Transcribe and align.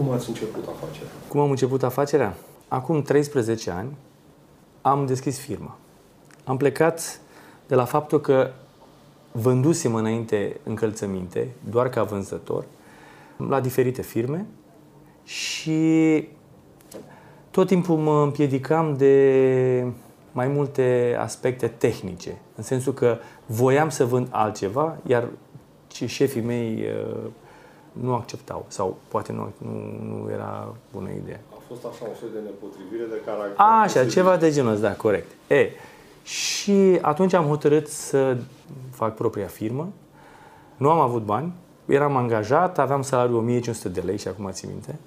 Cum 0.00 0.10
ați 0.10 0.28
început 0.28 0.64
afacerea? 0.68 1.10
Cum 1.28 1.40
am 1.40 1.50
început 1.50 1.82
afacerea? 1.82 2.34
Acum 2.68 3.02
13 3.02 3.70
ani 3.70 3.96
am 4.82 5.06
deschis 5.06 5.38
firma. 5.38 5.76
Am 6.44 6.56
plecat 6.56 7.20
de 7.66 7.74
la 7.74 7.84
faptul 7.84 8.20
că 8.20 8.50
vândusem 9.32 9.94
înainte 9.94 10.60
încălțăminte, 10.62 11.48
doar 11.70 11.88
ca 11.88 12.02
vânzător, 12.02 12.64
la 13.36 13.60
diferite 13.60 14.02
firme 14.02 14.46
și 15.24 16.28
tot 17.50 17.66
timpul 17.66 17.96
mă 17.96 18.22
împiedicam 18.22 18.96
de 18.96 19.86
mai 20.32 20.48
multe 20.48 21.16
aspecte 21.18 21.68
tehnice, 21.68 22.36
în 22.56 22.62
sensul 22.62 22.92
că 22.92 23.18
voiam 23.46 23.88
să 23.88 24.04
vând 24.04 24.28
altceva, 24.30 24.96
iar 25.06 25.28
șefii 26.06 26.40
mei 26.40 26.84
uh, 27.14 27.30
nu 27.92 28.14
acceptau 28.14 28.64
sau 28.68 28.96
poate 29.08 29.32
nu, 29.32 29.52
nu, 29.58 29.70
nu 30.02 30.30
era 30.30 30.74
bună 30.92 31.08
idee. 31.10 31.40
A 31.52 31.62
fost 31.68 31.84
așa 31.84 32.04
un 32.08 32.14
fel 32.20 32.28
de 32.32 32.38
nepotrivire 32.44 33.04
de 33.10 33.20
caracter. 33.24 33.54
Așa, 33.56 34.06
ceva 34.06 34.36
de 34.36 34.50
genul 34.50 34.72
ăsta, 34.72 34.88
da, 34.88 34.94
corect. 34.94 35.30
E, 35.46 35.70
și 36.22 36.98
atunci 37.00 37.32
am 37.32 37.44
hotărât 37.44 37.88
să 37.88 38.36
fac 38.90 39.14
propria 39.14 39.46
firmă. 39.46 39.88
Nu 40.76 40.90
am 40.90 40.98
avut 40.98 41.22
bani, 41.22 41.52
eram 41.86 42.16
angajat, 42.16 42.78
aveam 42.78 43.02
salariul 43.02 43.38
1500 43.38 43.88
de 43.88 44.00
lei 44.00 44.18
și 44.18 44.28
acum 44.28 44.50
țin 44.50 44.68
minte. 44.68 44.98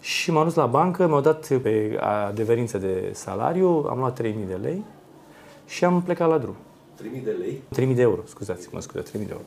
Și 0.00 0.30
m-am 0.30 0.44
dus 0.44 0.54
la 0.54 0.66
bancă, 0.66 1.06
mi-au 1.06 1.20
dat 1.20 1.46
pe 1.46 1.98
adeverință 2.00 2.78
de 2.78 3.10
salariu, 3.14 3.86
am 3.90 3.98
luat 3.98 4.14
3000 4.14 4.44
de 4.44 4.54
lei 4.54 4.84
și 5.66 5.84
am 5.84 6.02
plecat 6.02 6.28
la 6.28 6.38
drum. 6.38 6.56
3000 6.94 7.20
de 7.20 7.30
lei? 7.30 7.62
3000 7.68 7.96
de 7.96 8.02
euro, 8.02 8.20
scuzați, 8.24 8.68
mă 8.72 8.80
scuze, 8.80 9.00
3000 9.00 9.26
de 9.28 9.32
euro. 9.32 9.46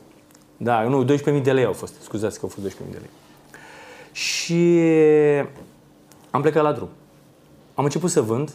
Da, 0.62 0.82
nu, 0.88 1.04
12.000 1.04 1.42
de 1.42 1.52
lei 1.52 1.64
au 1.64 1.72
fost. 1.72 1.94
Scuzați 2.02 2.38
că 2.38 2.44
au 2.44 2.50
fost 2.50 2.66
12.000 2.66 2.90
de 2.90 2.98
lei. 2.98 3.10
Și 4.12 4.80
am 6.30 6.40
plecat 6.40 6.62
la 6.62 6.72
drum. 6.72 6.88
Am 7.74 7.84
început 7.84 8.10
să 8.10 8.20
vând, 8.20 8.54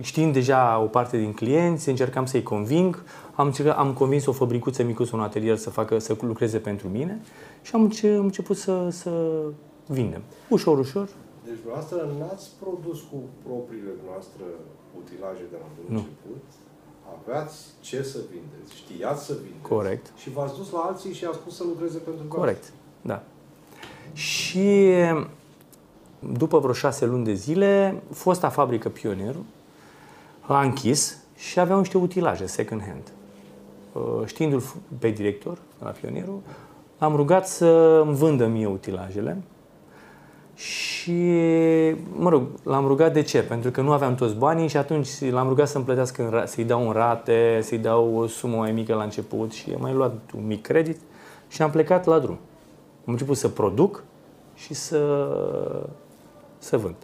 știind 0.00 0.32
deja 0.32 0.78
o 0.78 0.86
parte 0.86 1.18
din 1.18 1.32
clienți, 1.32 1.88
încercam 1.88 2.26
să-i 2.26 2.42
conving, 2.42 3.04
am, 3.34 3.46
încercat, 3.46 3.78
am 3.78 3.92
convins 3.92 4.26
o 4.26 4.32
fabricuță 4.32 4.82
micuță, 4.82 5.16
un 5.16 5.22
atelier 5.22 5.56
să, 5.56 5.70
facă, 5.70 5.98
să 5.98 6.16
lucreze 6.20 6.58
pentru 6.58 6.88
mine 6.88 7.20
și 7.62 7.74
am, 7.74 7.92
am 8.04 8.24
început 8.24 8.56
să, 8.56 8.88
să 8.90 9.42
vindem. 9.86 10.22
Ușor, 10.48 10.78
ușor. 10.78 11.08
Deci 11.44 11.56
dumneavoastră 11.62 12.08
n-ați 12.18 12.50
produs 12.62 12.98
cu 13.10 13.18
propriile 13.46 13.92
noastre 14.08 14.44
utilaje 15.00 15.44
de 15.50 15.56
la 15.62 15.68
bun 15.74 15.84
nu. 15.94 15.98
început, 15.98 16.44
aveați 17.20 17.56
ce 17.80 18.02
să 18.02 18.18
vindeți, 18.30 18.76
știați 18.76 19.24
să 19.24 19.32
vindeți. 19.32 19.68
Corect. 19.68 20.12
Și 20.16 20.30
v-ați 20.30 20.56
dus 20.56 20.70
la 20.70 20.78
alții 20.78 21.12
și 21.12 21.24
i-ați 21.24 21.36
spus 21.36 21.56
să 21.56 21.64
lucreze 21.64 21.98
pentru 21.98 22.22
voi. 22.28 22.38
Corect, 22.38 22.72
da. 23.00 23.22
Și 24.12 24.94
după 26.18 26.58
vreo 26.58 26.72
șase 26.72 27.06
luni 27.06 27.24
de 27.24 27.34
zile, 27.34 28.02
fosta 28.12 28.48
fabrică 28.48 28.88
Pionierul 28.88 29.44
a 30.40 30.62
închis 30.62 31.18
și 31.36 31.60
avea 31.60 31.78
niște 31.78 31.98
utilaje 31.98 32.46
second 32.46 32.82
hand. 32.82 33.12
Uh, 33.92 34.26
știindu-l 34.26 34.62
pe 34.98 35.10
director 35.10 35.58
la 35.82 35.90
Pionierul, 35.90 36.40
am 36.98 37.16
rugat 37.16 37.48
să 37.48 37.66
îmi 38.06 38.16
vândă 38.16 38.46
mie 38.46 38.66
utilajele 38.66 39.42
și, 40.58 41.12
mă 42.16 42.28
rog, 42.28 42.42
l-am 42.62 42.86
rugat 42.86 43.12
de 43.12 43.22
ce? 43.22 43.42
Pentru 43.42 43.70
că 43.70 43.80
nu 43.80 43.92
aveam 43.92 44.14
toți 44.14 44.34
banii 44.34 44.68
și 44.68 44.76
atunci 44.76 45.08
l-am 45.30 45.48
rugat 45.48 45.68
să-mi 45.68 45.84
plătească, 45.84 46.44
să-i 46.46 46.64
dau 46.64 46.86
un 46.86 46.92
rate, 46.92 47.60
să-i 47.62 47.78
dau 47.78 48.16
o 48.16 48.26
sumă 48.26 48.56
mai 48.56 48.72
mică 48.72 48.94
la 48.94 49.02
început 49.02 49.52
și 49.52 49.72
am 49.74 49.80
mai 49.80 49.92
luat 49.92 50.12
un 50.36 50.46
mic 50.46 50.62
credit 50.62 51.00
și 51.48 51.62
am 51.62 51.70
plecat 51.70 52.04
la 52.04 52.18
drum. 52.18 52.38
Am 53.06 53.12
început 53.12 53.36
să 53.36 53.48
produc 53.48 54.04
și 54.54 54.74
să, 54.74 55.28
să 56.58 56.76
vând. 56.76 56.96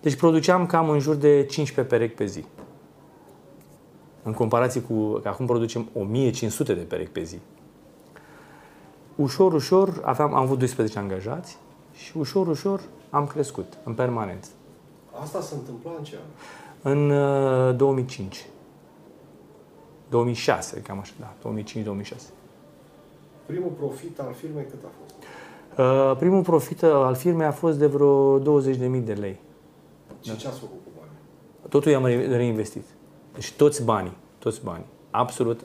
Deci 0.00 0.14
produceam 0.14 0.66
cam 0.66 0.88
în 0.88 0.98
jur 0.98 1.14
de 1.14 1.44
15 1.44 1.94
perechi 1.94 2.14
pe 2.14 2.24
zi. 2.24 2.44
În 4.22 4.32
comparație 4.32 4.80
cu 4.80 5.12
că 5.12 5.28
acum 5.28 5.46
producem 5.46 5.88
1500 5.94 6.74
de 6.74 6.82
perechi 6.82 7.10
pe 7.10 7.22
zi. 7.22 7.38
Ușor, 9.14 9.52
ușor, 9.52 10.00
aveam, 10.04 10.34
am 10.34 10.42
avut 10.42 10.58
12 10.58 10.98
angajați 10.98 11.58
și 11.98 12.16
ușor, 12.16 12.46
ușor 12.46 12.80
am 13.10 13.26
crescut 13.26 13.78
în 13.84 13.94
permanență. 13.94 14.48
Asta 15.22 15.40
se 15.40 15.54
întâmpla 15.54 15.90
în 15.98 16.04
ce 16.04 16.16
an? 16.16 16.92
În 16.92 17.10
uh, 17.10 17.76
2005. 17.76 18.46
2006, 20.08 20.80
cam 20.80 20.98
așa, 20.98 21.12
da, 21.20 21.34
2005-2006. 21.50 22.14
Primul 23.46 23.70
profit 23.70 24.18
al 24.18 24.32
firmei 24.32 24.64
cât 24.64 24.84
a 24.84 24.88
fost? 25.00 25.14
Uh, 25.78 26.16
primul 26.18 26.42
profit 26.42 26.82
al 26.82 27.14
firmei 27.14 27.46
a 27.46 27.52
fost 27.52 27.78
de 27.78 27.86
vreo 27.86 28.40
20.000 28.40 29.04
de 29.04 29.12
lei. 29.12 29.40
Și 30.22 30.28
da. 30.28 30.34
ce 30.34 30.46
ați 30.46 30.58
făcut 30.58 30.78
cu 30.84 30.90
banii? 30.98 31.18
Totul 31.68 31.90
i-am 31.90 32.04
reinvestit. 32.36 32.84
Deci 33.34 33.52
toți 33.52 33.84
banii, 33.84 34.16
toți 34.38 34.64
banii. 34.64 34.86
Absolut. 35.10 35.60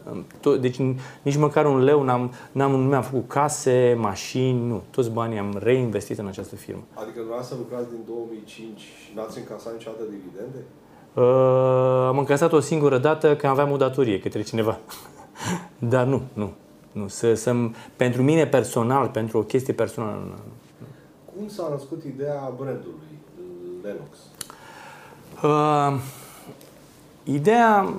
Deci 0.59 0.77
nici 1.21 1.37
măcar 1.37 1.65
un 1.65 1.83
leu 1.83 2.03
n-am, 2.03 2.33
n-am, 2.51 2.71
nu 2.71 2.87
mi-am 2.87 3.01
făcut 3.01 3.27
case, 3.27 3.95
mașini, 3.99 4.67
nu. 4.67 4.83
Toți 4.89 5.09
banii 5.09 5.37
am 5.37 5.57
reinvestit 5.59 6.17
în 6.17 6.27
această 6.27 6.55
firmă. 6.55 6.81
Adică 6.93 7.19
să 7.41 7.55
lucrați 7.57 7.89
din 7.89 7.99
2005 8.07 8.79
și 8.79 9.11
n-ați 9.15 9.37
încasat 9.37 9.73
niciodată 9.73 10.03
dividende? 10.03 10.57
Uh, 11.13 12.07
am 12.07 12.17
încasat 12.17 12.51
o 12.53 12.59
singură 12.59 12.97
dată 12.97 13.35
că 13.35 13.47
aveam 13.47 13.71
o 13.71 13.77
datorie 13.77 14.19
către 14.19 14.41
cineva. 14.41 14.79
Dar 15.93 16.05
nu, 16.05 16.21
nu. 16.33 16.51
nu. 16.91 17.07
Să, 17.07 17.33
să 17.33 17.55
pentru 17.95 18.23
mine 18.23 18.47
personal, 18.47 19.07
pentru 19.07 19.37
o 19.37 19.41
chestie 19.41 19.73
personală, 19.73 20.23
nu. 20.25 20.35
Cum 21.35 21.47
s-a 21.47 21.67
născut 21.71 22.03
ideea 22.03 22.51
brandului 22.57 23.13
Lennox? 23.83 24.17
Uh, 25.43 25.99
ideea 27.23 27.93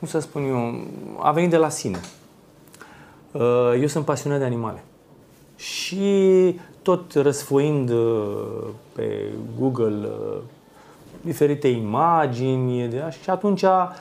cum 0.00 0.08
să 0.08 0.18
spun 0.18 0.44
eu, 0.44 0.80
a 1.18 1.32
venit 1.32 1.50
de 1.50 1.56
la 1.56 1.68
sine. 1.68 2.00
Uh, 3.32 3.78
eu 3.80 3.86
sunt 3.86 4.04
pasionat 4.04 4.38
de 4.38 4.44
animale. 4.44 4.84
Și 5.56 6.60
tot 6.82 7.12
răsfoind 7.12 7.90
uh, 7.90 8.66
pe 8.92 9.24
Google 9.58 10.08
uh, 10.08 10.38
diferite 11.20 11.68
imagini 11.68 12.88
de 12.88 13.02
și 13.22 13.30
atunci 13.30 13.64
am 13.64 13.94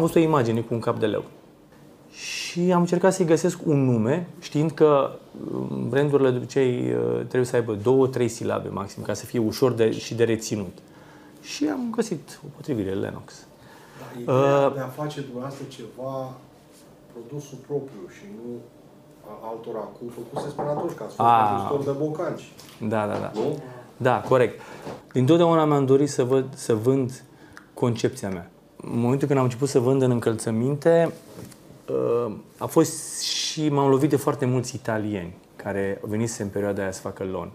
văzut 0.00 0.14
o 0.14 0.18
imagine 0.18 0.60
cu 0.60 0.74
un 0.74 0.80
cap 0.80 0.98
de 0.98 1.06
leu. 1.06 1.24
Și 2.12 2.72
am 2.72 2.80
încercat 2.80 3.14
să-i 3.14 3.24
găsesc 3.24 3.58
un 3.64 3.84
nume, 3.84 4.28
știind 4.40 4.70
că 4.70 5.10
brandurile 5.88 6.30
de 6.30 6.36
obicei 6.36 6.94
trebuie 7.16 7.44
să 7.44 7.56
aibă 7.56 7.74
două, 7.82 8.06
trei 8.06 8.28
silabe 8.28 8.68
maxim, 8.68 9.02
ca 9.02 9.12
să 9.12 9.24
fie 9.24 9.38
ușor 9.38 9.72
de, 9.72 9.90
și 9.90 10.14
de 10.14 10.24
reținut. 10.24 10.78
Și 11.42 11.68
am 11.72 11.88
găsit 11.90 12.40
o 12.44 12.48
potrivire, 12.56 12.94
Lennox. 13.98 14.22
Ideea 14.22 14.66
uh, 14.66 14.74
de 14.74 14.80
a 14.80 14.92
face 15.00 15.20
dumneavoastră 15.20 15.64
ceva 15.68 16.32
produsul 17.12 17.58
propriu 17.66 18.04
și 18.16 18.24
nu 18.36 18.48
altora 19.50 19.78
cum 19.78 20.08
făcuse 20.08 20.54
până 20.54 20.68
atunci, 20.68 20.92
că 20.92 21.02
ați 21.02 21.66
fost 21.68 21.84
de 21.84 21.90
bocanci. 21.90 22.52
Da, 22.80 23.06
da, 23.06 23.16
da. 23.18 23.30
Nu? 23.34 23.62
Da, 23.96 24.20
corect. 24.28 24.60
Dintotdeauna 25.12 25.64
mi-am 25.64 25.86
dorit 25.86 26.10
să, 26.10 26.24
văd, 26.24 26.54
să 26.54 26.74
vând 26.74 27.22
concepția 27.74 28.28
mea. 28.28 28.50
În 28.76 28.98
momentul 29.00 29.26
când 29.26 29.38
am 29.38 29.44
început 29.44 29.68
să 29.68 29.78
vând 29.78 30.02
în 30.02 30.10
încălțăminte, 30.10 31.12
uh, 31.88 32.32
a 32.58 32.66
fost 32.66 33.20
și 33.20 33.68
m-am 33.68 33.88
lovit 33.88 34.10
de 34.10 34.16
foarte 34.16 34.44
mulți 34.44 34.74
italieni 34.74 35.34
care 35.56 36.00
venise 36.02 36.42
în 36.42 36.48
perioada 36.48 36.82
aia 36.82 36.92
să 36.92 37.00
facă 37.00 37.24
lon. 37.24 37.50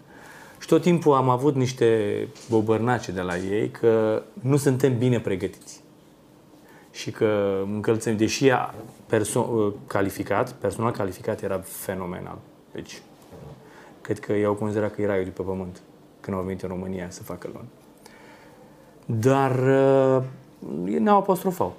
Și 0.59 0.67
tot 0.67 0.81
timpul 0.81 1.13
am 1.13 1.29
avut 1.29 1.55
niște 1.55 2.27
bobărnace 2.49 3.11
de 3.11 3.21
la 3.21 3.37
ei 3.37 3.69
că 3.69 4.21
nu 4.41 4.57
suntem 4.57 4.97
bine 4.97 5.19
pregătiți 5.19 5.80
și 6.91 7.11
că 7.11 7.61
încălțăm, 7.73 8.17
deși 8.17 8.47
ea 8.47 8.73
perso- 9.05 9.73
calificat, 9.87 10.51
personal 10.51 10.91
calificat 10.91 11.41
era 11.41 11.59
fenomenal. 11.63 12.37
Deci, 12.71 13.01
cred 14.01 14.19
că 14.19 14.33
i-au 14.33 14.53
considerat 14.53 14.95
că 14.95 15.01
era 15.01 15.17
eu 15.17 15.23
de 15.23 15.29
pe 15.29 15.41
pământ 15.41 15.81
când 16.19 16.37
au 16.37 16.43
venit 16.43 16.61
în 16.61 16.69
România 16.69 17.09
să 17.09 17.23
facă 17.23 17.49
lon. 17.53 17.65
Dar 19.05 19.51
uh, 19.51 20.23
ne-au 20.99 21.17
apostrofat. 21.17 21.71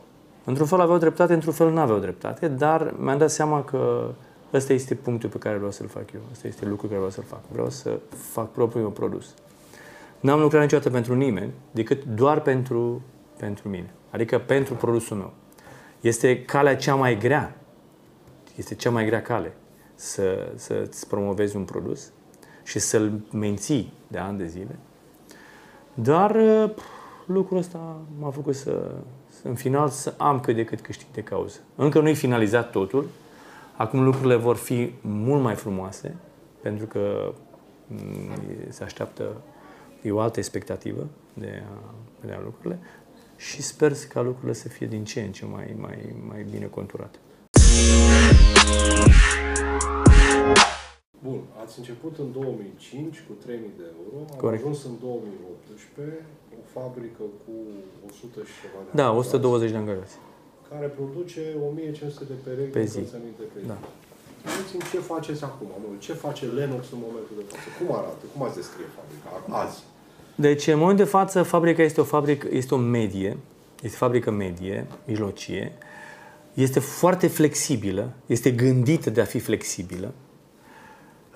Într-un 0.45 0.67
fel 0.67 0.81
aveau 0.81 0.99
dreptate, 0.99 1.35
într-un 1.35 1.53
fel 1.53 1.71
nu 1.71 1.81
aveau 1.81 1.99
dreptate, 1.99 2.49
dar 2.49 2.95
mi-am 2.99 3.19
dat 3.19 3.31
seama 3.31 3.65
că 3.65 4.11
ăsta 4.53 4.73
este 4.73 4.95
punctul 4.95 5.29
pe 5.29 5.39
care 5.39 5.57
vreau 5.57 5.71
să-l 5.71 5.89
fac 5.89 6.13
eu. 6.13 6.21
Ăsta 6.33 6.47
este 6.47 6.65
lucrul 6.67 6.89
pe 6.89 6.95
care 6.95 7.07
vreau 7.07 7.11
să-l 7.11 7.25
fac. 7.25 7.41
Vreau 7.53 7.71
să 7.71 7.99
fac 8.33 8.51
propriul 8.51 8.83
meu 8.83 8.93
produs. 8.93 9.35
N-am 10.21 10.41
lucrat 10.41 10.63
niciodată 10.63 10.91
pentru 10.91 11.15
nimeni, 11.15 11.53
decât 11.71 12.05
doar 12.05 12.41
pentru, 12.41 13.03
pentru 13.37 13.69
mine 13.69 13.91
adică 14.13 14.39
pentru 14.39 14.75
produsul 14.75 15.17
meu. 15.17 15.33
Este 16.01 16.45
calea 16.45 16.77
cea 16.77 16.95
mai 16.95 17.19
grea, 17.19 17.57
este 18.57 18.75
cea 18.75 18.91
mai 18.91 19.05
grea 19.05 19.23
cale 19.23 19.53
să, 19.95 20.53
să-ți 20.55 21.09
promovezi 21.09 21.57
un 21.57 21.65
produs 21.65 22.11
și 22.63 22.79
să-l 22.79 23.21
menții 23.33 23.93
de 24.09 24.19
ani 24.19 24.39
de 24.39 24.47
zile. 24.47 24.79
Dar 25.95 26.37
lucrul 27.27 27.59
ăsta 27.59 27.97
m-a 28.19 28.31
făcut 28.31 28.55
să, 28.55 28.95
să, 29.29 29.49
în 29.49 29.55
final, 29.55 29.89
să 29.89 30.15
am 30.17 30.41
cât 30.41 30.55
de 30.55 30.65
cât 30.65 30.81
câștig 30.81 31.07
de 31.13 31.23
cauză. 31.23 31.59
Încă 31.75 32.01
nu-i 32.01 32.15
finalizat 32.15 32.71
totul. 32.71 33.09
Acum 33.77 34.05
lucrurile 34.05 34.35
vor 34.37 34.57
fi 34.57 34.93
mult 35.01 35.43
mai 35.43 35.55
frumoase, 35.55 36.17
pentru 36.63 36.87
că 36.87 37.33
mm, 37.87 37.99
se 38.69 38.85
așteaptă, 38.85 39.41
e 40.03 40.11
o 40.11 40.21
altă 40.21 40.39
expectativă 40.39 41.07
de 41.35 41.63
a 41.69 41.95
vedea 42.21 42.41
lucrurile 42.45 42.79
și 43.49 43.63
sper 43.63 43.93
ca 44.09 44.21
lucrurile 44.21 44.53
să 44.53 44.69
fie 44.69 44.87
din 44.87 45.05
ce 45.05 45.21
în 45.21 45.33
ce 45.33 45.45
mai, 45.45 45.75
mai, 45.79 45.99
mai 46.29 46.47
bine 46.51 46.67
conturate. 46.67 47.19
Bun, 51.27 51.41
ați 51.63 51.75
început 51.81 52.15
în 52.25 52.29
2005 52.33 53.25
cu 53.29 53.33
3.000 53.45 53.47
de 53.81 53.87
euro, 53.99 54.17
am 54.33 54.37
Corect. 54.45 54.63
ajuns 54.63 54.79
în 54.91 54.95
2018, 55.01 56.25
o 56.59 56.61
fabrică 56.77 57.23
cu 57.43 57.53
100 58.09 58.39
și 58.51 58.55
ceva 58.63 58.79
de 58.87 58.91
Da, 59.01 59.07
angajați, 59.09 59.35
120 59.35 59.71
de 59.75 59.81
angajați. 59.83 60.15
care 60.71 60.87
produce 60.99 61.43
1500 61.69 62.25
de 62.33 62.37
perechi 62.45 62.75
Pe 62.77 62.83
de 62.85 62.91
zi. 62.95 62.99
încălțăminte 62.99 63.43
pe 63.53 63.59
zi. 63.63 63.67
Da. 63.73 63.79
Spuneți-mi 64.43 64.85
ce 64.93 64.99
faceți 65.13 65.43
acum, 65.51 65.71
nu? 65.83 65.89
ce 66.07 66.13
face 66.27 66.45
Lennox 66.59 66.83
în 66.97 67.01
momentul 67.07 67.35
de 67.41 67.45
față? 67.51 67.67
Cum 67.79 67.89
arată? 68.01 68.23
Cum 68.33 68.41
ați 68.47 68.57
descrie 68.61 68.89
fabrica 68.99 69.29
azi? 69.65 69.79
Deci, 70.35 70.67
în 70.67 70.79
momentul 70.79 71.05
de 71.05 71.11
față, 71.11 71.43
fabrica 71.43 71.83
este 71.83 72.01
o 72.01 72.05
fabrică, 72.05 72.49
este 72.51 72.75
o 72.75 72.79
medie, 72.79 73.37
este 73.83 73.95
o 73.95 73.99
fabrică 73.99 74.31
medie, 74.31 74.87
mijlocie, 75.07 75.73
este 76.55 76.81
foarte 76.81 77.27
flexibilă, 77.27 78.13
este 78.27 78.51
gândită 78.51 79.11
de 79.11 79.21
a 79.21 79.25
fi 79.25 79.39
flexibilă. 79.39 80.15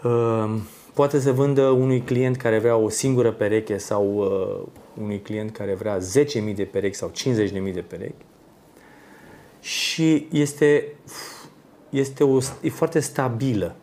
Uh, 0.04 0.54
Poate 0.96 1.20
să 1.20 1.32
vândă 1.32 1.62
unui 1.62 2.00
client 2.00 2.37
care 2.37 2.58
vrea 2.58 2.76
o 2.76 2.88
singură 2.88 3.32
pereche 3.32 3.78
sau 3.78 4.16
uh, 4.16 4.66
unui 5.02 5.20
client 5.20 5.50
care 5.50 5.75
vrea 5.75 5.98
10.000 5.98 6.54
de 6.54 6.64
perechi 6.64 6.96
sau 6.96 7.10
50.000 7.10 7.72
de 7.72 7.84
perechi. 7.87 8.25
Și 9.60 10.26
este, 10.31 10.87
este 11.90 12.25
o, 12.25 12.38
e 12.60 12.69
foarte 12.69 13.00
stabilă 13.00 13.76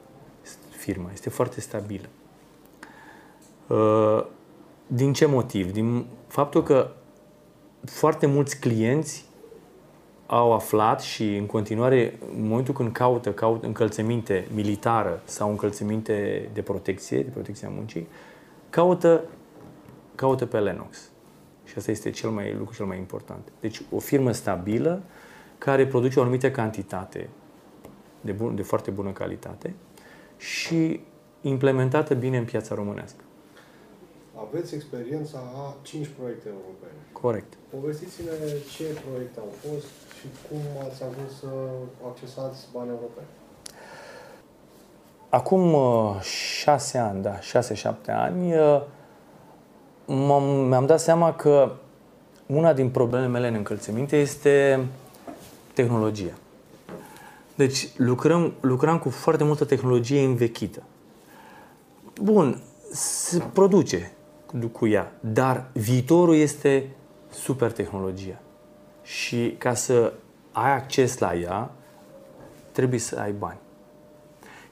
firma, 0.69 1.09
este 1.13 1.29
foarte 1.29 1.61
stabilă. 1.61 2.07
Uh, 4.87 4.95
din 4.95 5.13
ce 5.13 5.25
motiv? 5.25 5.71
Din 5.71 6.05
faptul 6.27 6.63
că 6.63 6.91
foarte 7.83 8.25
mulți 8.25 8.59
clienți 8.59 9.25
au 10.25 10.53
aflat 10.53 11.01
și 11.01 11.35
în 11.35 11.45
continuare, 11.45 12.19
în 12.37 12.47
momentul 12.47 12.73
când 12.73 12.91
caută, 12.91 13.31
caută 13.31 13.65
încălțăminte 13.65 14.47
militară 14.53 15.21
sau 15.25 15.49
încălțăminte 15.49 16.49
de 16.53 16.61
protecție, 16.61 17.21
de 17.21 17.29
protecția 17.29 17.69
muncii, 17.69 18.07
caută, 18.69 19.23
caută 20.15 20.45
pe 20.45 20.59
Lennox. 20.59 21.09
Și 21.63 21.73
asta 21.77 21.91
este 21.91 22.09
cel 22.09 22.29
mai, 22.29 22.55
lucru 22.57 22.75
cel 22.75 22.85
mai 22.85 22.97
important. 22.97 23.51
Deci 23.59 23.81
o 23.91 23.99
firmă 23.99 24.31
stabilă 24.31 25.01
care 25.57 25.87
produce 25.87 26.19
o 26.19 26.21
anumită 26.21 26.51
cantitate 26.51 27.29
de, 28.21 28.31
bun, 28.31 28.55
de 28.55 28.61
foarte 28.61 28.91
bună 28.91 29.09
calitate 29.09 29.73
și 30.37 30.99
implementată 31.41 32.13
bine 32.13 32.37
în 32.37 32.45
piața 32.45 32.75
românească. 32.75 33.23
Aveți 34.35 34.75
experiența 34.75 35.37
a 35.37 35.75
5 35.81 36.07
proiecte 36.19 36.47
europene. 36.47 36.99
Corect. 37.11 37.53
Povestiți-ne 37.69 38.31
ce 38.75 38.83
proiecte 39.05 39.39
au 39.39 39.51
fost 39.61 39.87
și 40.19 40.27
cum 40.47 40.59
ați 40.87 41.03
ajuns 41.03 41.39
să 41.39 41.47
accesați 42.07 42.67
bani 42.73 42.89
europeni. 42.89 43.27
Acum 45.29 45.73
uh, 45.73 46.21
șase 46.61 46.97
ani, 46.97 47.21
da, 47.21 47.39
șase-șapte 47.39 48.11
ani, 48.11 48.57
uh, 48.57 48.81
m-am, 50.05 50.43
mi-am 50.43 50.85
dat 50.85 50.99
seama 50.99 51.33
că 51.33 51.71
una 52.45 52.73
din 52.73 52.89
problemele 52.89 53.29
mele 53.29 53.47
în 53.47 53.53
încălțăminte 53.53 54.17
este 54.17 54.85
tehnologia. 55.73 56.33
Deci 57.55 57.89
lucrăm, 57.97 58.53
lucram 58.59 58.99
cu 58.99 59.09
foarte 59.09 59.43
multă 59.43 59.65
tehnologie 59.65 60.23
învechită. 60.23 60.83
Bun, 62.21 62.61
se 62.91 63.43
produce 63.53 64.11
cu 64.71 64.87
ea, 64.87 65.13
dar 65.19 65.69
viitorul 65.73 66.35
este 66.35 66.89
super 67.29 67.71
tehnologia. 67.71 68.41
Și 69.03 69.55
ca 69.57 69.73
să 69.73 70.13
ai 70.51 70.73
acces 70.73 71.17
la 71.17 71.35
ea, 71.35 71.71
trebuie 72.71 72.99
să 72.99 73.19
ai 73.19 73.31
bani. 73.31 73.59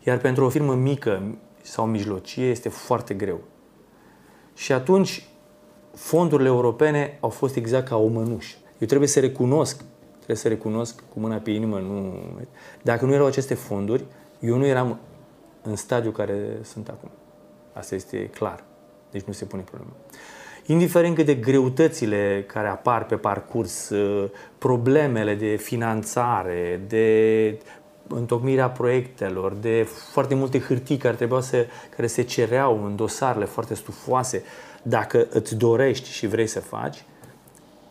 Iar 0.04 0.18
pentru 0.18 0.46
o 0.46 0.50
firmă 0.50 0.76
mică 0.76 1.38
sau 1.62 1.86
mijlocie 1.86 2.46
este 2.46 2.70
foarte 2.70 3.14
greu. 3.14 3.40
Și 4.54 4.72
atunci 4.72 5.28
fondurile 5.96 6.50
europene 6.50 7.18
au 7.20 7.30
fost 7.30 7.56
exact 7.56 7.88
ca 7.88 7.98
o 7.98 8.08
mănușă. 8.08 8.56
Eu 8.78 8.88
trebuie 8.88 9.08
să 9.08 9.20
recunosc, 9.20 9.84
trebuie 10.16 10.38
să 10.38 10.48
recunosc 10.48 11.04
cu 11.14 11.20
mâna 11.20 11.36
pe 11.36 11.52
inimă, 11.52 11.80
nu... 11.80 12.20
Dacă 12.82 13.06
nu 13.06 13.14
erau 13.14 13.26
aceste 13.26 13.54
fonduri, 13.54 14.06
eu 14.40 14.58
nu 14.58 14.66
eram 14.66 15.00
în 15.62 15.76
stadiul 15.76 16.14
care 16.14 16.60
sunt 16.62 16.88
acum. 16.88 17.10
Asta 17.74 17.96
este 17.96 18.28
clar. 18.28 18.64
Deci 19.12 19.24
nu 19.24 19.34
se 19.34 19.46
pune 19.46 19.62
problema. 19.62 19.94
Indiferent 20.66 21.16
cât 21.16 21.26
de 21.26 21.36
greutățile 21.36 22.46
care 22.48 22.68
apar 22.68 23.06
pe 23.06 23.16
parcurs, 23.16 23.90
uh, 23.90 24.30
problemele 24.58 25.36
de 25.36 25.56
finanțare, 25.56 26.82
de 26.88 27.60
întocmirea 28.08 28.70
proiectelor, 28.70 29.54
de 29.54 29.88
foarte 30.12 30.36
multe 30.36 30.60
hârtii 30.60 30.98
care 30.98 31.16
trebuiau 31.16 31.42
să, 31.42 31.66
care 31.96 32.08
se 32.08 32.22
cereau 32.22 32.86
în 32.86 32.96
dosarele 32.96 33.46
foarte 33.46 33.74
stufoase, 33.74 34.44
dacă 34.84 35.28
îți 35.30 35.56
dorești 35.56 36.10
și 36.10 36.28
vrei 36.28 36.48
să 36.48 36.60
faci, 36.60 37.06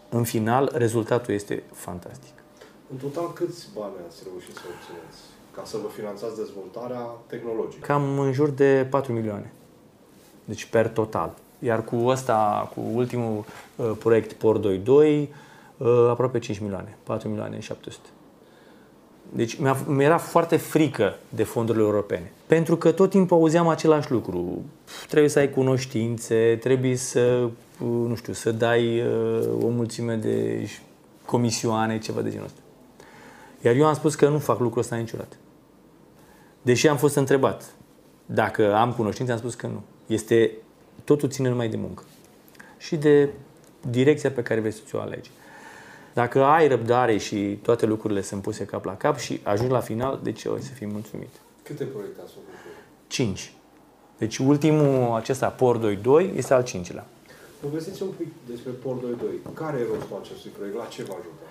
în 0.08 0.24
final 0.24 0.70
rezultatul 0.74 1.34
este 1.34 1.62
fantastic. 1.72 2.32
În 2.90 2.96
total, 2.96 3.32
câți 3.32 3.68
bani 3.74 3.92
ați 4.08 4.22
reușit 4.30 4.54
să 4.54 4.62
obțineți 4.66 5.18
ca 5.54 5.62
să 5.64 5.76
vă 5.82 5.88
finanțați 5.88 6.36
dezvoltarea 6.36 7.00
tehnologică? 7.26 7.86
Cam 7.86 8.18
în 8.18 8.32
jur 8.32 8.48
de 8.48 8.86
4 8.90 9.12
milioane. 9.12 9.52
Deci 10.44 10.64
per 10.64 10.88
total. 10.88 11.34
Iar 11.58 11.84
cu 11.84 11.96
ăsta, 12.06 12.70
cu 12.74 12.80
ultimul 12.94 13.44
uh, 13.76 13.90
proiect 13.98 14.32
POR 14.32 14.58
22, 14.58 15.28
uh, 15.76 15.88
aproape 16.08 16.38
5 16.38 16.58
milioane, 16.58 16.96
4 17.02 17.28
milioane 17.28 17.60
700. 17.60 18.08
Deci 19.32 19.58
mi-a, 19.58 19.76
mi-era 19.86 20.18
foarte 20.18 20.56
frică 20.56 21.16
de 21.28 21.42
fondurile 21.42 21.84
europene. 21.84 22.32
Pentru 22.46 22.76
că 22.76 22.92
tot 22.92 23.10
timpul 23.10 23.36
auzeam 23.36 23.68
același 23.68 24.10
lucru. 24.10 24.62
Trebuie 25.08 25.30
să 25.30 25.38
ai 25.38 25.50
cunoștințe, 25.50 26.58
trebuie 26.60 26.96
să, 26.96 27.48
nu 27.78 28.14
știu, 28.14 28.32
să 28.32 28.52
dai 28.52 29.00
uh, 29.00 29.62
o 29.62 29.68
mulțime 29.68 30.14
de 30.14 30.68
comisioane, 31.24 31.98
ceva 31.98 32.20
de 32.20 32.30
genul 32.30 32.44
ăsta. 32.44 32.60
Iar 33.62 33.74
eu 33.74 33.86
am 33.86 33.94
spus 33.94 34.14
că 34.14 34.28
nu 34.28 34.38
fac 34.38 34.58
lucrul 34.58 34.82
ăsta 34.82 34.96
niciodată. 34.96 35.36
Deși 36.62 36.88
am 36.88 36.96
fost 36.96 37.16
întrebat 37.16 37.74
dacă 38.26 38.74
am 38.74 38.92
cunoștințe, 38.92 39.32
am 39.32 39.38
spus 39.38 39.54
că 39.54 39.66
nu. 39.66 39.82
Este, 40.10 40.52
totul 41.04 41.28
ține 41.28 41.48
numai 41.48 41.68
de 41.68 41.76
muncă. 41.76 42.02
Și 42.78 42.96
de 42.96 43.28
direcția 43.90 44.30
pe 44.30 44.42
care 44.42 44.60
vrei 44.60 44.72
să 44.72 44.80
ți-o 44.86 45.00
alegi. 45.00 45.30
Dacă 46.12 46.44
ai 46.44 46.68
răbdare 46.68 47.16
și 47.16 47.58
toate 47.62 47.86
lucrurile 47.86 48.22
sunt 48.22 48.42
puse 48.42 48.64
cap 48.64 48.84
la 48.84 48.96
cap 48.96 49.18
și 49.18 49.40
ajungi 49.42 49.72
la 49.72 49.80
final, 49.80 50.20
de 50.22 50.32
ce 50.32 50.48
o 50.48 50.58
să 50.58 50.72
fii 50.72 50.86
mulțumit? 50.86 51.28
Câte 51.62 51.84
proiecte 51.84 52.20
ați 52.20 52.32
făcut? 52.32 52.48
5. 53.06 53.52
Deci 54.18 54.38
ultimul 54.38 55.14
acesta, 55.14 55.48
POR 55.48 55.76
22, 55.76 56.32
este 56.36 56.54
al 56.54 56.64
cincilea. 56.64 57.06
Povestiți 57.60 58.02
un 58.02 58.08
pic 58.18 58.28
despre 58.46 58.70
POR 58.70 58.94
22. 58.94 59.52
Care 59.54 59.78
e 59.78 59.86
rostul 59.94 60.20
acestui 60.22 60.50
proiect? 60.50 60.76
La 60.76 60.84
ce 60.84 61.02
vă 61.02 61.12
ajută? 61.12 61.42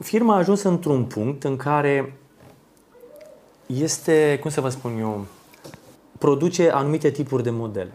Firma 0.00 0.34
a 0.34 0.38
ajuns 0.38 0.62
într-un 0.62 1.04
punct 1.04 1.44
în 1.44 1.56
care 1.56 2.16
este, 3.66 4.38
cum 4.40 4.50
să 4.50 4.60
vă 4.60 4.68
spun 4.68 4.98
eu, 4.98 5.26
produce 6.24 6.70
anumite 6.70 7.10
tipuri 7.10 7.42
de 7.42 7.50
modele. 7.50 7.92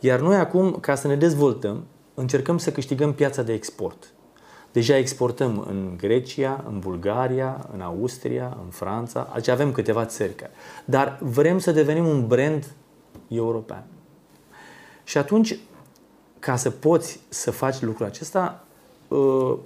Iar 0.00 0.20
noi 0.20 0.36
acum, 0.36 0.72
ca 0.72 0.94
să 0.94 1.06
ne 1.06 1.16
dezvoltăm, 1.16 1.84
încercăm 2.14 2.58
să 2.58 2.72
câștigăm 2.72 3.12
piața 3.12 3.42
de 3.42 3.52
export. 3.52 4.12
Deja 4.72 4.96
exportăm 4.96 5.64
în 5.68 5.94
Grecia, 5.96 6.64
în 6.68 6.78
Bulgaria, 6.78 7.68
în 7.72 7.80
Austria, 7.80 8.58
în 8.64 8.70
Franța, 8.70 9.30
deci 9.34 9.48
avem 9.48 9.72
câteva 9.72 10.04
țări. 10.04 10.34
Dar 10.84 11.18
vrem 11.20 11.58
să 11.58 11.72
devenim 11.72 12.06
un 12.06 12.26
brand 12.26 12.72
european. 13.28 13.84
Și 15.04 15.18
atunci, 15.18 15.58
ca 16.38 16.56
să 16.56 16.70
poți 16.70 17.20
să 17.28 17.50
faci 17.50 17.80
lucrul 17.80 18.06
acesta, 18.06 18.64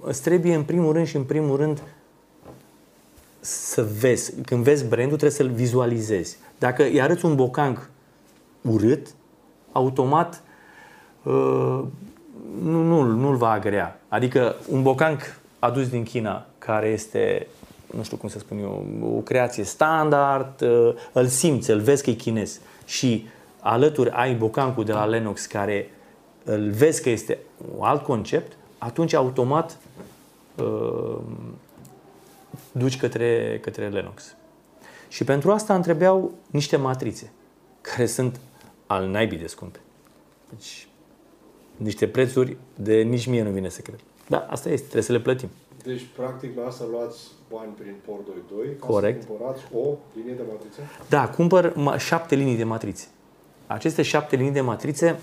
îți 0.01 0.21
trebuie 0.21 0.55
în 0.55 0.63
primul 0.63 0.93
rând 0.93 1.07
și 1.07 1.15
în 1.15 1.23
primul 1.23 1.57
rând 1.57 1.81
să 3.39 3.87
vezi. 3.99 4.41
Când 4.41 4.63
vezi 4.63 4.85
brandul, 4.85 5.17
trebuie 5.17 5.37
să-l 5.37 5.51
vizualizezi. 5.51 6.37
Dacă 6.59 6.83
îi 6.83 7.01
arăți 7.01 7.25
un 7.25 7.35
bocanc 7.35 7.89
urât, 8.69 9.07
automat 9.71 10.43
nu, 12.61 12.81
nu, 12.81 13.01
nu-l 13.01 13.35
va 13.35 13.49
agrea. 13.49 13.99
Adică 14.07 14.55
un 14.69 14.81
bocanc 14.81 15.21
adus 15.59 15.89
din 15.89 16.03
China, 16.03 16.45
care 16.57 16.87
este, 16.87 17.47
nu 17.95 18.03
știu 18.03 18.17
cum 18.17 18.29
să 18.29 18.39
spun 18.39 18.59
eu, 18.59 18.85
o 19.17 19.19
creație 19.19 19.63
standard, 19.63 20.61
îl 21.11 21.27
simți, 21.27 21.71
îl 21.71 21.79
vezi 21.79 22.03
că 22.03 22.09
e 22.09 22.13
chinez. 22.13 22.59
Și 22.85 23.27
alături 23.59 24.09
ai 24.09 24.35
bocancul 24.35 24.85
de 24.85 24.91
la 24.91 25.05
Lennox, 25.05 25.45
care 25.45 25.89
îl 26.43 26.69
vezi 26.69 27.01
că 27.01 27.09
este 27.09 27.37
un 27.77 27.85
alt 27.85 28.03
concept, 28.03 28.57
atunci 28.77 29.13
automat 29.13 29.77
uh, 30.55 31.17
duci 32.71 32.97
către, 32.97 33.59
către 33.61 33.87
Lennox. 33.87 34.35
Și 35.07 35.23
pentru 35.23 35.51
asta 35.51 35.73
îmi 35.73 35.83
trebuiau 35.83 36.31
niște 36.51 36.75
matrițe, 36.75 37.31
care 37.81 38.05
sunt 38.05 38.39
al 38.87 39.07
naibii 39.07 39.37
de 39.37 39.47
scumpe. 39.47 39.79
Deci, 40.49 40.87
niște 41.77 42.07
prețuri 42.07 42.57
de 42.75 43.01
nici 43.01 43.25
mie 43.27 43.43
nu 43.43 43.49
vine 43.49 43.69
să 43.69 43.81
cred. 43.81 43.99
Da, 44.29 44.47
asta 44.49 44.69
este, 44.69 44.81
trebuie 44.81 45.03
să 45.03 45.11
le 45.11 45.19
plătim. 45.19 45.49
Deci, 45.83 46.05
practic, 46.15 46.57
la 46.57 46.65
asta 46.65 46.83
luați 46.91 47.17
bani 47.51 47.71
prin 47.79 47.93
POR 48.05 48.19
22 48.25 48.75
ca 48.79 48.85
Corect. 48.85 49.21
să 49.21 49.27
cumpărați 49.27 49.61
o 49.73 49.97
linie 50.15 50.33
de 50.33 50.41
matrițe? 50.51 50.79
Da, 51.09 51.29
cumpăr 51.29 51.73
ma- 51.73 51.97
șapte 51.99 52.35
linii 52.35 52.55
de 52.57 52.63
matrițe. 52.63 53.07
Aceste 53.67 54.01
șapte 54.01 54.35
linii 54.35 54.51
de 54.51 54.61
matrițe, 54.61 55.19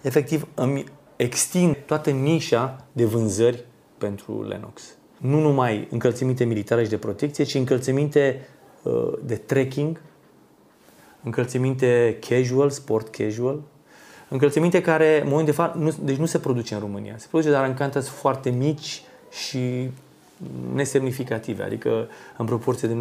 efectiv, 0.00 0.48
îmi 0.54 0.84
extind 1.16 1.76
toată 1.86 2.10
nișa 2.10 2.84
de 2.92 3.04
vânzări 3.04 3.64
pentru 3.98 4.42
Lennox. 4.42 4.82
Nu 5.18 5.40
numai 5.40 5.88
încălțăminte 5.90 6.44
militare 6.44 6.84
și 6.84 6.90
de 6.90 6.98
protecție, 6.98 7.44
ci 7.44 7.54
încălțăminte 7.54 8.48
uh, 8.82 9.12
de 9.24 9.36
trekking, 9.36 10.00
încălțăminte 11.24 12.18
casual, 12.28 12.70
sport 12.70 13.08
casual, 13.08 13.60
încălțăminte 14.28 14.80
care, 14.80 15.20
în 15.22 15.28
momentul 15.28 15.54
de 15.54 15.60
față, 15.60 15.78
nu, 15.78 15.92
deci 16.02 16.16
nu 16.16 16.26
se 16.26 16.38
produce 16.38 16.74
în 16.74 16.80
România. 16.80 17.14
Se 17.18 17.26
produce, 17.30 17.50
dar 17.52 17.66
în 17.66 17.74
cantități 17.74 18.10
foarte 18.10 18.50
mici 18.50 19.02
și 19.30 19.90
nesemnificative, 20.74 21.62
adică 21.62 22.08
în 22.38 22.46
proporție 22.46 22.88
de 22.88 22.94
90%, 22.94 22.96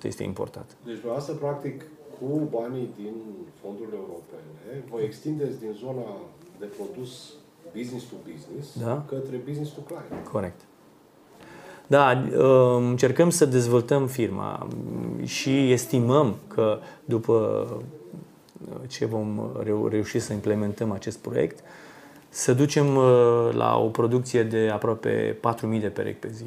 95% 0.00 0.02
este 0.02 0.22
importat. 0.22 0.76
Deci, 0.84 0.98
asta, 1.16 1.32
practic, 1.32 1.82
cu 2.18 2.48
banii 2.50 2.88
din 2.96 3.14
fondurile 3.62 3.96
europene, 3.96 4.84
vă 4.90 5.00
extindeți 5.00 5.58
din 5.58 5.72
zona 5.84 6.06
de 6.58 6.66
produs 6.76 7.32
business 7.76 8.04
to 8.04 8.14
business 8.32 8.78
Da. 8.84 9.04
către 9.08 9.36
business 9.36 9.70
to 9.72 9.80
client. 9.80 10.26
Corect. 10.28 10.60
Da, 11.86 12.24
uh, 12.36 12.76
încercăm 12.76 13.30
să 13.30 13.44
dezvoltăm 13.44 14.06
firma 14.06 14.68
și 15.24 15.72
estimăm 15.72 16.36
că 16.48 16.78
după 17.04 17.66
ce 18.88 19.04
vom 19.04 19.50
reu- 19.62 19.86
reuși 19.86 20.18
să 20.18 20.32
implementăm 20.32 20.90
acest 20.90 21.18
proiect, 21.18 21.58
să 22.28 22.52
ducem 22.52 22.96
uh, 22.96 23.50
la 23.52 23.78
o 23.78 23.88
producție 23.88 24.42
de 24.42 24.70
aproape 24.72 25.36
4.000 25.74 25.80
de 25.80 25.88
perechi 25.88 26.18
pe 26.18 26.28
zi. 26.28 26.44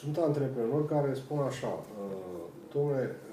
Sunt 0.00 0.16
antreprenori 0.16 0.86
care 0.88 1.14
spun 1.14 1.38
așa, 1.38 1.66
uh, 1.66 2.16
domnule, 2.74 3.16
uh, 3.26 3.31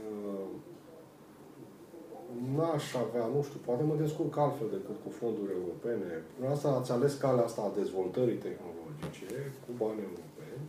n-aș 2.59 2.85
avea, 3.05 3.25
nu 3.35 3.41
știu, 3.47 3.59
poate 3.67 3.83
mă 3.89 3.95
descurc 4.03 4.33
altfel 4.45 4.67
decât 4.77 4.97
cu 5.03 5.09
fonduri 5.19 5.51
europene. 5.59 6.07
Prin 6.35 6.47
asta 6.55 6.67
ați 6.79 6.91
ales 6.97 7.13
calea 7.23 7.45
asta 7.49 7.61
a 7.65 7.75
dezvoltării 7.81 8.39
tehnologice 8.47 9.27
cu 9.63 9.69
bani 9.81 9.99
europeni. 10.09 10.61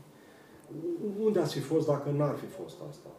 Unde 1.26 1.38
ați 1.44 1.54
fi 1.56 1.62
fost 1.72 1.86
dacă 1.92 2.08
n-ar 2.18 2.34
fi 2.42 2.48
fost 2.60 2.76
asta? 2.90 3.10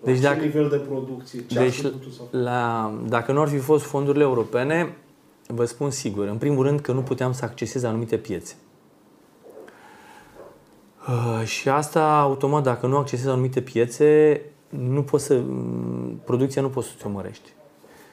La 0.00 0.06
Deci 0.08 0.16
ce 0.16 0.22
dacă- 0.28 0.44
nivel 0.48 0.68
de 0.68 0.80
producție? 0.90 1.38
Ce 1.46 1.58
ați 1.58 1.66
Deci, 1.68 1.80
fi 1.80 1.96
putut 1.98 2.12
să 2.12 2.22
la, 2.30 2.94
dacă 3.14 3.32
nu 3.32 3.40
ar 3.40 3.48
fi 3.48 3.58
fost 3.70 3.84
fondurile 3.84 4.24
europene, 4.24 4.96
vă 5.46 5.64
spun 5.64 5.90
sigur, 5.90 6.26
în 6.26 6.38
primul 6.38 6.62
rând 6.64 6.80
că 6.80 6.92
nu 6.92 7.02
puteam 7.02 7.32
să 7.32 7.44
accesez 7.44 7.82
anumite 7.82 8.16
piețe. 8.18 8.54
Uh, 11.08 11.42
și 11.44 11.68
asta, 11.68 12.20
automat, 12.20 12.62
dacă 12.62 12.86
nu 12.86 12.96
accesezi 12.96 13.28
anumite 13.28 13.60
piețe, 13.60 14.40
nu 14.68 15.02
poți 15.02 15.24
să, 15.24 15.34
m, 15.34 16.20
producția 16.24 16.62
nu 16.62 16.70
poți 16.70 16.88
să 16.88 16.94
ți-o 16.98 17.08
mărești. 17.08 17.52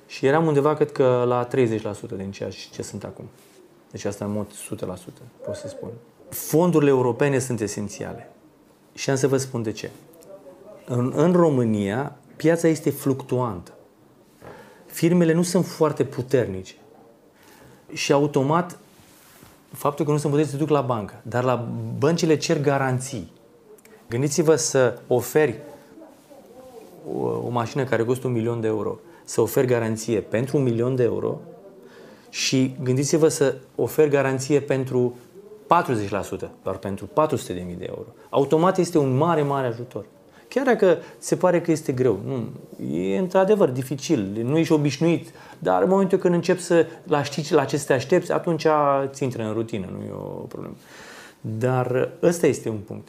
Și 0.05 0.25
eram 0.25 0.47
undeva, 0.47 0.73
cred 0.73 0.91
că, 0.91 1.23
la 1.27 1.47
30% 1.47 2.17
din 2.17 2.31
ceea 2.31 2.49
ce 2.71 2.81
sunt 2.81 3.03
acum. 3.03 3.25
Deci 3.91 4.05
asta 4.05 4.25
în 4.25 4.31
mod 4.31 4.47
100%, 4.47 4.51
pot 5.45 5.55
să 5.55 5.67
spun. 5.67 5.89
Fondurile 6.29 6.89
europene 6.89 7.39
sunt 7.39 7.61
esențiale. 7.61 8.31
Și 8.93 9.09
am 9.09 9.15
să 9.15 9.27
vă 9.27 9.37
spun 9.37 9.61
de 9.61 9.71
ce. 9.71 9.89
În, 10.85 11.13
în 11.15 11.31
România, 11.31 12.15
piața 12.35 12.67
este 12.67 12.89
fluctuantă. 12.89 13.71
Firmele 14.85 15.33
nu 15.33 15.41
sunt 15.41 15.65
foarte 15.65 16.03
puternice. 16.03 16.75
Și 17.93 18.11
automat, 18.11 18.77
faptul 19.71 20.05
că 20.05 20.11
nu 20.11 20.17
sunt 20.17 20.31
puternice 20.31 20.57
se 20.57 20.63
duc 20.63 20.75
la 20.75 20.81
bancă, 20.81 21.21
dar 21.21 21.43
la 21.43 21.69
băncile 21.97 22.37
cer 22.37 22.61
garanții. 22.61 23.31
Gândiți-vă 24.09 24.55
să 24.55 24.99
oferi 25.07 25.59
o, 27.13 27.19
o 27.19 27.49
mașină 27.49 27.83
care 27.83 28.03
costă 28.03 28.27
un 28.27 28.33
milion 28.33 28.61
de 28.61 28.67
euro, 28.67 28.99
să 29.23 29.41
oferi 29.41 29.67
garanție 29.67 30.19
pentru 30.19 30.57
un 30.57 30.63
milion 30.63 30.95
de 30.95 31.03
euro 31.03 31.39
și 32.29 32.75
gândiți-vă 32.83 33.27
să 33.27 33.55
oferi 33.75 34.09
garanție 34.09 34.59
pentru 34.59 35.15
40%, 35.63 36.49
doar 36.63 36.75
pentru 36.75 37.05
400.000 37.05 37.53
de 37.53 37.85
euro. 37.87 38.07
Automat 38.29 38.77
este 38.77 38.97
un 38.97 39.17
mare, 39.17 39.41
mare 39.41 39.67
ajutor. 39.67 40.05
Chiar 40.47 40.65
dacă 40.65 40.97
se 41.17 41.35
pare 41.35 41.61
că 41.61 41.71
este 41.71 41.91
greu, 41.91 42.19
nu, 42.25 42.49
e 42.97 43.17
într-adevăr 43.17 43.69
dificil, 43.69 44.41
nu 44.43 44.57
ești 44.57 44.73
obișnuit, 44.73 45.31
dar 45.59 45.81
în 45.81 45.89
momentul 45.89 46.17
când 46.17 46.33
începi 46.33 46.61
să 46.61 46.85
la 47.03 47.23
știi 47.23 47.55
la 47.55 47.65
ce 47.65 47.77
să 47.77 47.85
te 47.85 47.93
aștepți, 47.93 48.31
atunci 48.31 48.65
ți 49.05 49.23
intră 49.23 49.43
în 49.43 49.53
rutină, 49.53 49.85
nu 49.91 50.03
e 50.05 50.11
o 50.11 50.45
problemă. 50.47 50.75
Dar 51.41 52.09
ăsta 52.21 52.47
este 52.47 52.69
un 52.69 52.77
punct. 52.77 53.07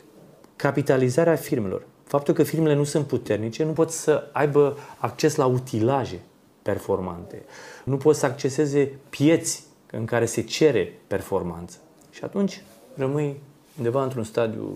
Capitalizarea 0.56 1.34
firmelor. 1.34 1.86
Faptul 2.14 2.34
că 2.34 2.42
firmele 2.42 2.74
nu 2.82 2.84
sunt 2.84 3.06
puternice, 3.06 3.64
nu 3.64 3.72
pot 3.72 3.90
să 3.90 4.12
aibă 4.32 4.76
acces 4.98 5.32
la 5.42 5.46
utilaje 5.46 6.20
performante. 6.62 7.38
Nu 7.84 7.96
pot 7.96 8.16
să 8.16 8.26
acceseze 8.26 8.82
pieți 9.14 9.54
în 9.98 10.04
care 10.12 10.26
se 10.26 10.42
cere 10.56 10.84
performanță. 11.06 11.76
Și 12.10 12.24
atunci 12.24 12.54
rămâi 13.02 13.40
undeva 13.78 14.02
într-un 14.02 14.26
stadiu 14.32 14.66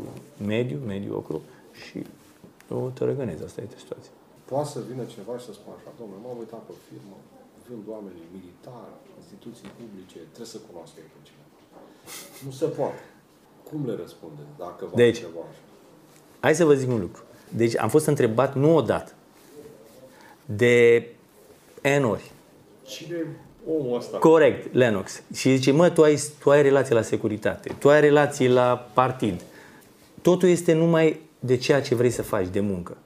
mediu, 0.47 0.79
mediocru 0.93 1.41
și 1.83 1.99
o 2.81 2.89
tărăgănezi. 2.99 3.45
Asta 3.45 3.61
este 3.67 3.77
situația. 3.85 4.13
Poate 4.51 4.69
să 4.75 4.79
vină 4.91 5.03
cineva 5.13 5.33
și 5.39 5.45
să 5.49 5.53
spună 5.53 5.75
așa, 5.79 5.91
domnule, 5.99 6.21
m-am 6.25 6.39
uitat 6.45 6.63
pe 6.69 6.75
firmă, 6.89 7.17
vând 7.69 7.85
oamenii 7.95 8.27
militari, 8.39 8.97
instituții 9.21 9.69
publice, 9.79 10.19
trebuie 10.35 10.55
să 10.57 10.61
cunoască 10.69 10.97
ei 11.05 11.11
pe 11.15 11.21
cineva. 11.29 11.57
Nu 12.47 12.53
se 12.61 12.67
poate. 12.79 13.03
Cum 13.69 13.81
le 13.89 13.95
răspunde 14.03 14.43
dacă 14.65 14.83
va 14.91 14.97
Deci, 15.03 15.21
ceva 15.27 15.43
așa? 15.51 15.63
Hai 16.45 16.55
să 16.55 16.65
vă 16.65 16.75
zic 16.75 16.91
un 16.97 17.01
lucru. 17.07 17.23
Deci 17.49 17.79
am 17.79 17.89
fost 17.89 18.07
întrebat 18.07 18.55
nu 18.55 18.77
odată, 18.77 19.13
de 20.45 21.07
N 22.01 22.03
ori. 22.03 22.31
Cine 22.87 23.17
e 23.17 23.27
omul 23.79 23.97
ăsta? 23.97 24.19
Corect, 24.19 24.75
Lennox. 24.75 25.23
Și 25.35 25.57
zice, 25.57 25.71
mă, 25.73 25.91
tu 25.91 26.03
ai, 26.03 26.19
tu 26.39 26.51
ai 26.51 26.63
relații 26.63 26.95
la 26.95 27.03
securitate, 27.03 27.75
tu 27.79 27.89
ai 27.89 28.01
relații 28.01 28.49
la 28.49 28.89
partid. 28.93 29.43
Totul 30.23 30.49
este 30.49 30.73
numai 30.73 31.21
de 31.39 31.57
ceea 31.57 31.83
ce 31.83 31.95
vrei 31.95 32.11
să 32.11 32.23
faci, 32.23 32.47
de 32.49 32.61
muncă. 32.61 32.97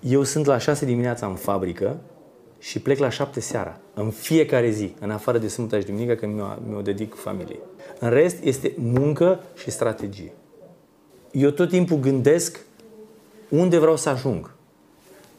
Eu 0.00 0.22
sunt 0.22 0.46
la 0.46 0.58
6 0.58 0.84
dimineața 0.84 1.26
în 1.26 1.34
fabrică 1.34 1.96
și 2.58 2.80
plec 2.80 2.98
la 2.98 3.08
7 3.10 3.40
seara, 3.40 3.80
în 3.94 4.10
fiecare 4.10 4.70
zi, 4.70 4.94
în 5.00 5.10
afară 5.10 5.38
de 5.38 5.48
sâmbătă 5.48 5.78
și 5.78 5.86
duminică, 5.86 6.14
când 6.14 6.34
mi-o, 6.34 6.46
mi-o 6.68 6.80
dedic 6.80 7.14
familiei. 7.14 7.60
În 7.98 8.10
rest, 8.10 8.42
este 8.42 8.72
muncă 8.76 9.40
și 9.56 9.70
strategie. 9.70 10.32
Eu 11.32 11.50
tot 11.50 11.68
timpul 11.68 11.96
gândesc 11.96 12.60
unde 13.48 13.78
vreau 13.78 13.96
să 13.96 14.08
ajung. 14.08 14.54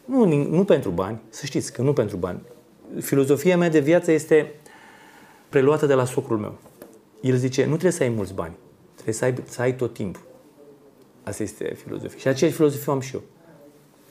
Nu, 0.06 0.26
nu 0.26 0.64
pentru 0.64 0.90
bani, 0.90 1.20
să 1.30 1.46
știți 1.46 1.74
că 1.74 1.82
nu 1.82 1.94
pentru 1.94 2.18
bani. 2.18 2.42
Filozofia 3.02 3.58
mea 3.58 3.70
de 3.70 3.80
viață 3.80 4.12
este 4.12 4.54
preluată 5.50 5.86
de 5.86 5.94
la 5.94 6.06
socrul 6.06 6.38
meu. 6.38 6.56
El 7.22 7.36
zice, 7.36 7.62
nu 7.62 7.72
trebuie 7.72 7.92
să 7.92 8.04
ai 8.04 8.10
mulți 8.10 8.34
bani, 8.34 8.54
trebuie 8.94 9.14
să 9.16 9.26
ai, 9.26 9.34
să 9.46 9.62
ai 9.62 9.76
tot 9.76 9.94
timpul. 9.94 10.22
Asta 11.24 11.44
este 11.44 11.78
filozofia. 11.84 12.20
Și 12.20 12.28
aceeași 12.28 12.56
filozofie 12.56 12.92
am 12.92 13.00
și 13.00 13.16
eu. 13.16 13.22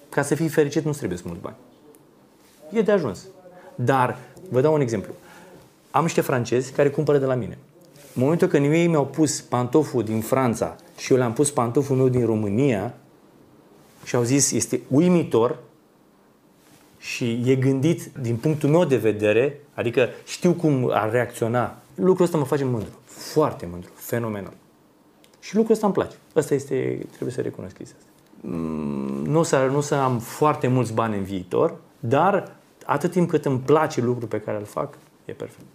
Ca 0.08 0.22
să 0.22 0.34
fii 0.34 0.48
fericit 0.48 0.84
nu 0.84 0.92
trebuie 0.92 1.18
să 1.18 1.24
mulți 1.26 1.42
bani. 1.42 1.56
E 2.70 2.82
de 2.82 2.92
ajuns. 2.92 3.26
Dar, 3.74 4.18
vă 4.48 4.60
dau 4.60 4.74
un 4.74 4.80
exemplu. 4.80 5.12
Am 5.90 6.02
niște 6.02 6.20
francezi 6.20 6.72
care 6.72 6.90
cumpără 6.90 7.18
de 7.18 7.24
la 7.24 7.34
mine. 7.34 7.58
În 8.14 8.22
momentul 8.22 8.48
când 8.48 8.72
ei 8.72 8.86
mi-au 8.86 9.06
pus 9.06 9.40
pantoful 9.40 10.04
din 10.04 10.20
Franța 10.20 10.76
și 10.96 11.12
eu 11.12 11.18
le-am 11.18 11.32
pus 11.32 11.50
pantoful 11.50 11.96
meu 11.96 12.08
din 12.08 12.26
România 12.26 12.94
și 14.06 14.16
au 14.16 14.22
zis, 14.22 14.50
este 14.52 14.80
uimitor 14.88 15.58
și 16.98 17.42
e 17.44 17.54
gândit 17.54 18.04
din 18.20 18.36
punctul 18.36 18.68
meu 18.68 18.84
de 18.84 18.96
vedere, 18.96 19.60
adică 19.74 20.08
știu 20.24 20.52
cum 20.52 20.90
ar 20.92 21.10
reacționa. 21.10 21.76
Lucrul 21.94 22.24
ăsta 22.24 22.38
mă 22.38 22.44
face 22.44 22.64
mândru. 22.64 22.90
Foarte 23.04 23.66
mândru. 23.70 23.90
Fenomenal. 23.94 24.52
Și 25.40 25.54
lucrul 25.56 25.74
ăsta 25.74 25.86
îmi 25.86 25.94
place. 25.94 26.16
Asta 26.34 26.54
este, 26.54 27.06
trebuie 27.10 27.32
să 27.32 27.40
recunosc 27.40 27.76
chestia 27.76 27.96
asta. 27.98 28.10
Mm, 28.40 29.24
Nu 29.24 29.38
o, 29.38 29.42
să, 29.42 29.66
nu 29.70 29.76
o 29.76 29.80
să 29.80 29.94
am 29.94 30.18
foarte 30.18 30.66
mulți 30.68 30.92
bani 30.92 31.16
în 31.16 31.22
viitor, 31.22 31.76
dar 32.00 32.56
atât 32.86 33.10
timp 33.10 33.28
cât 33.28 33.44
îmi 33.44 33.58
place 33.58 34.00
lucrul 34.00 34.28
pe 34.28 34.40
care 34.40 34.58
îl 34.58 34.64
fac, 34.64 34.98
e 35.24 35.32
perfect. 35.32 35.66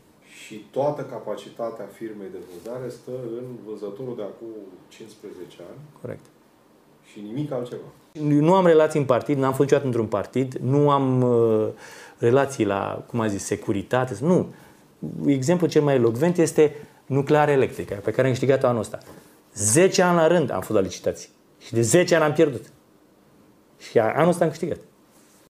Și 0.46 0.56
toată 0.72 1.02
capacitatea 1.02 1.86
firmei 1.94 2.28
de 2.32 2.38
vânzare 2.52 2.90
stă 2.90 3.12
în 3.38 3.44
vânzătorul 3.68 4.16
de 4.16 4.22
acum 4.22 4.48
15 4.88 5.56
ani 5.70 5.80
Corect. 6.02 6.26
și 7.12 7.20
nimic 7.20 7.52
altceva. 7.52 7.90
Nu 8.12 8.54
am 8.54 8.66
relații 8.66 9.00
în 9.00 9.06
partid, 9.06 9.38
n-am 9.38 9.50
fost 9.50 9.62
niciodată 9.62 9.86
într-un 9.86 10.06
partid, 10.06 10.54
nu 10.54 10.90
am 10.90 11.22
uh, 11.22 11.68
relații 12.18 12.66
la, 12.66 13.04
cum 13.08 13.20
a 13.20 13.28
zis, 13.28 13.44
securitate. 13.44 14.16
Nu. 14.22 14.54
Exemplul 15.26 15.70
cel 15.70 15.82
mai 15.82 15.96
elocvent 15.96 16.38
este 16.38 16.76
nuclearea 17.06 17.54
electrică, 17.54 17.94
pe 18.04 18.12
care 18.12 18.28
am 18.28 18.34
câștigat-o 18.34 18.68
anul 18.68 18.80
ăsta. 18.80 18.98
10 19.54 20.02
ani 20.02 20.16
la 20.16 20.28
rând 20.28 20.52
am 20.52 20.62
fost 20.62 20.80
la 20.80 20.80
licitații. 20.80 21.30
Și 21.60 21.74
de 21.74 21.82
10 21.82 22.16
ani 22.16 22.24
am 22.24 22.34
pierdut. 22.34 22.66
Și 23.78 24.00
anul 24.00 24.30
ăsta 24.30 24.44
am 24.44 24.50
câștigat. 24.50 24.78